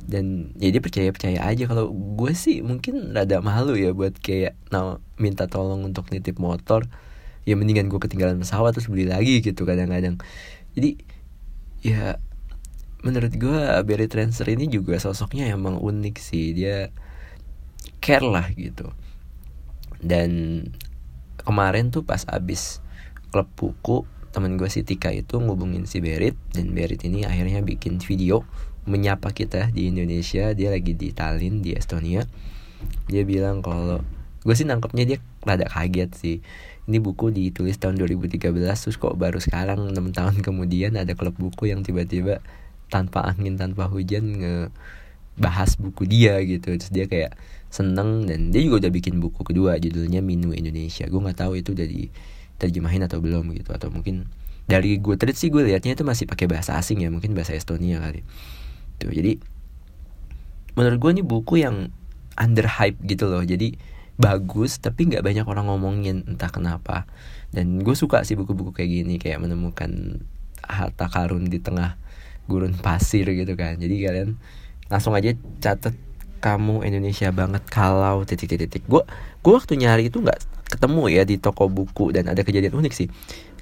Dan 0.09 0.57
ya 0.57 0.73
percaya 0.81 1.13
percaya 1.13 1.45
aja. 1.45 1.69
Kalau 1.69 1.93
gue 1.93 2.33
sih 2.33 2.65
mungkin 2.65 3.13
rada 3.13 3.45
malu 3.45 3.77
ya 3.77 3.93
buat 3.93 4.17
kayak 4.17 4.57
nah, 4.73 4.97
minta 5.21 5.45
tolong 5.53 5.85
untuk 5.85 6.09
nitip 6.09 6.41
motor 6.41 6.89
ya 7.49 7.55
mendingan 7.57 7.89
gue 7.89 8.01
ketinggalan 8.01 8.41
pesawat 8.41 8.77
terus 8.77 8.89
beli 8.89 9.09
lagi 9.09 9.41
gitu 9.41 9.65
kadang-kadang. 9.65 10.21
Jadi 10.77 11.01
ya 11.81 12.21
menurut 13.01 13.33
gue 13.33 13.61
Barry 13.85 14.07
Transer 14.07 14.45
ini 14.53 14.69
juga 14.69 15.01
sosoknya 15.01 15.49
emang 15.53 15.81
unik 15.81 16.17
sih. 16.21 16.53
Dia 16.53 16.93
care 18.01 18.25
lah 18.25 18.47
gitu. 18.53 18.93
Dan 20.01 20.65
kemarin 21.41 21.89
tuh 21.89 22.05
pas 22.05 22.25
abis 22.29 22.85
klub 23.33 23.49
buku 23.57 24.05
teman 24.31 24.55
gue 24.55 24.71
si 24.71 24.87
Tika 24.87 25.11
itu 25.11 25.43
ngubungin 25.43 25.91
si 25.91 25.99
Berit 25.99 26.39
dan 26.55 26.71
Berit 26.71 27.03
ini 27.03 27.27
akhirnya 27.27 27.67
bikin 27.67 27.99
video 27.99 28.47
menyapa 28.87 29.35
kita 29.35 29.73
di 29.75 29.91
Indonesia. 29.91 30.53
Dia 30.53 30.71
lagi 30.71 30.95
di 30.95 31.11
Tallinn 31.11 31.65
di 31.65 31.75
Estonia. 31.75 32.25
Dia 33.11 33.23
bilang 33.27 33.61
kalau 33.61 34.01
gue 34.41 34.55
sih 34.57 34.65
nangkepnya 34.65 35.05
dia 35.05 35.19
rada 35.45 35.69
kaget 35.69 36.11
sih 36.17 36.37
ini 36.91 36.99
buku 36.99 37.31
ditulis 37.31 37.79
tahun 37.79 37.97
2013 38.03 38.51
terus 38.59 38.97
kok 38.99 39.15
baru 39.15 39.39
sekarang 39.39 39.95
6 39.95 39.97
tahun 40.11 40.35
kemudian 40.43 40.99
ada 40.99 41.15
klub 41.15 41.39
buku 41.39 41.71
yang 41.71 41.87
tiba-tiba 41.87 42.43
tanpa 42.91 43.23
angin 43.31 43.55
tanpa 43.55 43.87
hujan 43.87 44.43
nge 44.43 44.55
bahas 45.41 45.79
buku 45.79 46.05
dia 46.05 46.37
gitu. 46.45 46.77
Terus 46.77 46.93
dia 46.93 47.07
kayak 47.07 47.39
seneng 47.71 48.27
dan 48.27 48.51
dia 48.51 48.61
juga 48.61 48.87
udah 48.87 48.93
bikin 48.93 49.23
buku 49.23 49.47
kedua 49.47 49.79
judulnya 49.81 50.21
Minu 50.21 50.53
Indonesia. 50.53 51.07
Gue 51.07 51.21
nggak 51.23 51.39
tahu 51.41 51.57
itu 51.57 51.73
udah 51.73 51.87
di 51.87 52.11
terjemahin 52.61 53.07
atau 53.09 53.25
belum 53.25 53.57
gitu 53.57 53.73
atau 53.73 53.89
mungkin 53.89 54.29
dari 54.69 55.01
gue 55.01 55.17
tadi 55.17 55.33
sih 55.33 55.49
gue 55.49 55.65
liatnya 55.65 55.97
itu 55.97 56.05
masih 56.05 56.29
pakai 56.29 56.45
bahasa 56.45 56.77
asing 56.77 57.01
ya 57.01 57.09
mungkin 57.09 57.33
bahasa 57.33 57.57
Estonia 57.57 58.03
kali. 58.05 58.21
Tuh 59.01 59.09
jadi 59.09 59.41
menurut 60.77 60.99
gue 61.01 61.11
ini 61.19 61.23
buku 61.25 61.65
yang 61.65 61.89
under 62.37 62.69
hype 62.69 63.01
gitu 63.07 63.31
loh. 63.31 63.41
Jadi 63.41 63.79
bagus 64.21 64.77
tapi 64.77 65.09
nggak 65.09 65.25
banyak 65.25 65.47
orang 65.49 65.67
ngomongin 65.73 66.29
entah 66.29 66.53
kenapa. 66.53 67.09
Dan 67.51 67.81
gue 67.81 67.97
suka 67.97 68.23
sih 68.23 68.37
buku-buku 68.37 68.77
kayak 68.77 68.91
gini 69.03 69.17
kayak 69.17 69.41
menemukan 69.41 70.23
harta 70.61 71.09
karun 71.09 71.49
di 71.49 71.59
tengah 71.59 71.97
gurun 72.45 72.77
pasir 72.77 73.25
gitu 73.33 73.57
kan. 73.57 73.81
Jadi 73.81 73.95
kalian 74.05 74.37
langsung 74.93 75.17
aja 75.17 75.33
catat 75.65 75.97
kamu 76.45 76.85
Indonesia 76.85 77.33
banget 77.33 77.65
kalau 77.73 78.23
titik-titik. 78.29 78.85
Gue 78.85 79.03
gue 79.41 79.53
waktu 79.57 79.81
nyari 79.81 80.13
itu 80.13 80.21
nggak 80.21 80.60
ketemu 80.71 81.11
ya 81.11 81.23
di 81.27 81.37
toko 81.43 81.67
buku 81.67 82.15
dan 82.15 82.31
ada 82.31 82.47
kejadian 82.47 82.79
unik 82.79 82.93
sih. 82.95 83.11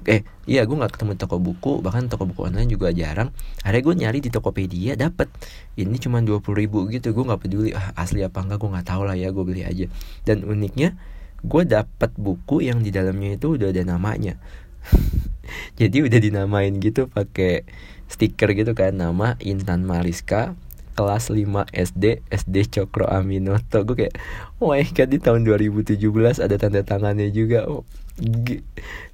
Eh 0.07 0.23
iya 0.47 0.63
gue 0.63 0.77
nggak 0.77 0.95
ketemu 0.95 1.19
toko 1.19 1.41
buku 1.41 1.83
bahkan 1.83 2.07
toko 2.07 2.29
buku 2.29 2.47
online 2.47 2.69
juga 2.69 2.93
jarang. 2.93 3.33
Akhirnya 3.65 3.83
gue 3.83 3.95
nyari 4.05 4.19
di 4.21 4.29
Tokopedia 4.29 4.93
dapet. 4.95 5.27
Ini 5.75 5.97
cuma 5.99 6.21
dua 6.21 6.39
puluh 6.39 6.63
ribu 6.63 6.85
gitu 6.87 7.11
gue 7.11 7.23
nggak 7.25 7.41
peduli 7.41 7.73
ah, 7.73 7.91
asli 7.97 8.21
apa 8.21 8.39
enggak 8.45 8.61
gue 8.61 8.69
nggak 8.69 8.87
tahu 8.87 9.01
lah 9.03 9.17
ya 9.17 9.33
gue 9.33 9.43
beli 9.43 9.65
aja. 9.65 9.89
Dan 10.23 10.45
uniknya 10.45 10.95
gue 11.41 11.63
dapet 11.65 12.11
buku 12.15 12.63
yang 12.63 12.85
di 12.85 12.93
dalamnya 12.93 13.35
itu 13.35 13.57
udah 13.57 13.73
ada 13.73 13.83
namanya. 13.83 14.39
Jadi 15.79 16.05
udah 16.05 16.19
dinamain 16.21 16.71
gitu 16.77 17.09
pakai 17.09 17.65
stiker 18.09 18.53
gitu 18.57 18.73
kan 18.73 18.95
nama 18.97 19.37
Intan 19.43 19.85
Mariska 19.85 20.57
kelas 20.99 21.31
5 21.31 21.47
SD 21.71 22.27
SD 22.27 22.55
Cokro 22.67 23.07
Aminoto. 23.07 23.87
Gue 23.87 23.95
kayak 24.03 24.19
oh 24.59 24.75
my 24.75 24.83
god 24.91 25.07
di 25.07 25.19
tahun 25.23 25.47
2017 25.47 25.95
ada 26.43 26.55
tanda 26.59 26.83
tangannya 26.83 27.31
juga. 27.31 27.63
Oh, 27.71 27.87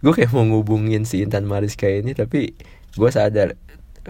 gue 0.02 0.14
kayak 0.18 0.34
mau 0.34 0.42
ngubungin 0.42 1.06
si 1.06 1.22
Intan 1.22 1.46
Mariska 1.46 1.86
ini 1.86 2.18
tapi 2.18 2.58
gue 2.98 3.10
sadar 3.14 3.54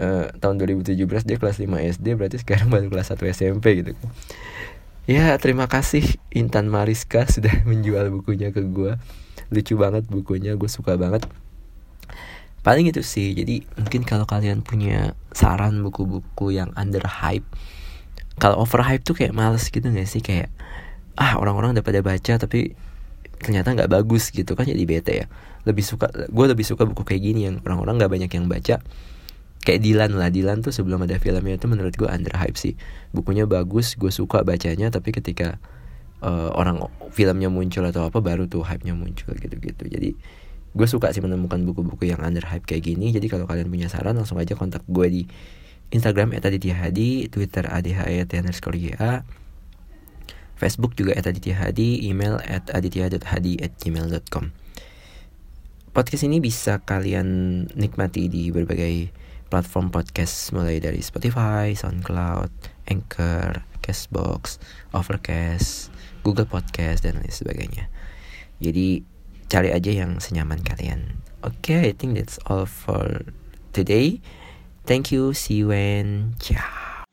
uh, 0.00 0.32
tahun 0.40 0.56
2017 0.56 0.96
dia 1.28 1.36
kelas 1.36 1.60
5 1.60 1.68
SD 2.00 2.06
berarti 2.16 2.40
sekarang 2.40 2.72
baru 2.72 2.88
kelas 2.88 3.12
1 3.12 3.20
SMP 3.36 3.84
gitu. 3.84 3.92
Ya 5.04 5.36
terima 5.36 5.68
kasih 5.68 6.16
Intan 6.32 6.72
Mariska 6.72 7.28
sudah 7.28 7.52
menjual 7.68 8.08
bukunya 8.08 8.56
ke 8.56 8.64
gue 8.64 8.96
lucu 9.52 9.78
banget 9.78 10.08
bukunya 10.08 10.56
gue 10.58 10.66
suka 10.66 10.96
banget 10.96 11.28
paling 12.66 12.90
itu 12.90 13.06
sih 13.06 13.30
jadi 13.30 13.62
mungkin 13.78 14.02
kalau 14.02 14.26
kalian 14.26 14.66
punya 14.66 15.14
saran 15.30 15.78
buku-buku 15.86 16.50
yang 16.50 16.74
under 16.74 17.06
hype 17.06 17.46
kalau 18.36 18.60
over 18.60 18.84
hype 18.84 19.00
tuh 19.00 19.16
kayak 19.16 19.32
males 19.32 19.64
gitu 19.72 19.84
gak 19.88 20.08
sih? 20.08 20.20
Kayak 20.20 20.52
ah 21.16 21.40
orang-orang 21.40 21.72
udah 21.72 21.84
pada 21.84 22.04
baca 22.04 22.36
tapi 22.36 22.76
ternyata 23.40 23.72
nggak 23.72 23.88
bagus 23.88 24.28
gitu 24.28 24.52
kan 24.52 24.68
jadi 24.68 24.84
bete 24.84 25.12
ya. 25.24 25.26
Lebih 25.64 25.84
suka 25.84 26.12
gue 26.12 26.46
lebih 26.46 26.64
suka 26.64 26.84
buku 26.84 27.02
kayak 27.04 27.22
gini 27.24 27.48
yang 27.48 27.56
orang-orang 27.64 27.96
nggak 27.96 28.12
banyak 28.12 28.30
yang 28.36 28.46
baca. 28.48 28.84
Kayak 29.66 29.80
Dilan 29.82 30.12
lah 30.14 30.30
Dilan 30.30 30.62
tuh 30.62 30.70
sebelum 30.70 31.02
ada 31.08 31.16
filmnya 31.18 31.56
itu 31.56 31.66
menurut 31.66 31.96
gue 31.96 32.06
under 32.06 32.36
hype 32.36 32.60
sih. 32.60 32.76
Bukunya 33.10 33.48
bagus 33.48 33.96
gue 33.96 34.12
suka 34.12 34.44
bacanya 34.44 34.92
tapi 34.92 35.16
ketika 35.16 35.56
uh, 36.20 36.52
orang 36.52 36.84
filmnya 37.08 37.48
muncul 37.48 37.88
atau 37.88 38.12
apa 38.12 38.20
baru 38.20 38.46
tuh 38.52 38.68
hype 38.68 38.84
nya 38.84 38.92
muncul 38.92 39.32
gitu-gitu. 39.32 39.88
Jadi 39.88 40.12
gue 40.76 40.84
suka 40.84 41.08
sih 41.08 41.24
menemukan 41.24 41.56
buku-buku 41.64 42.12
yang 42.12 42.20
under 42.20 42.44
hype 42.44 42.68
kayak 42.68 42.84
gini 42.84 43.08
jadi 43.08 43.32
kalau 43.32 43.48
kalian 43.48 43.72
punya 43.72 43.88
saran 43.88 44.12
langsung 44.12 44.36
aja 44.36 44.52
kontak 44.52 44.84
gue 44.84 45.08
di 45.08 45.22
Instagram 45.88 46.34
@aditya_hadi, 46.36 47.30
Twitter 47.30 47.64
adhaya_underscore 47.70 48.76
Facebook 50.58 50.98
juga 50.98 51.14
@aditya_hadi, 51.14 52.10
email 52.10 52.42
at 52.42 52.68
aditya.hadi 52.74 53.62
at 53.62 53.72
gmail.com 53.78 54.50
Podcast 55.96 56.28
ini 56.28 56.44
bisa 56.44 56.84
kalian 56.84 57.64
nikmati 57.72 58.28
di 58.28 58.52
berbagai 58.52 59.08
platform 59.48 59.88
podcast 59.88 60.52
mulai 60.52 60.76
dari 60.76 61.00
Spotify, 61.00 61.72
SoundCloud, 61.72 62.52
Anchor, 62.92 63.64
Castbox, 63.80 64.60
Overcast, 64.92 65.88
Google 66.20 66.44
Podcast 66.44 67.06
dan 67.06 67.22
lain 67.22 67.32
sebagainya. 67.32 67.88
Jadi 68.60 69.15
cari 69.46 69.70
aja 69.70 69.90
yang 69.90 70.18
senyaman 70.18 70.62
kalian. 70.62 71.22
Oke, 71.46 71.70
okay, 71.70 71.80
I 71.90 71.94
think 71.94 72.18
that's 72.18 72.42
all 72.50 72.66
for 72.66 73.22
today. 73.70 74.18
Thank 74.86 75.10
you, 75.10 75.34
see 75.34 75.62
you 75.62 75.70
and 75.70 76.34
ciao. 76.42 77.06